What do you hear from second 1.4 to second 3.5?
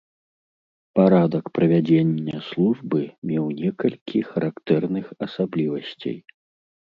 правядзення службы меў